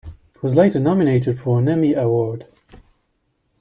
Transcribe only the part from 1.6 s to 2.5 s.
Emmy Award.